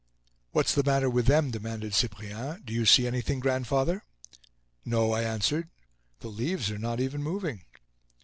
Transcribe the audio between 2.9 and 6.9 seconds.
anything, grandfather?" "No," I answered. "The leaves are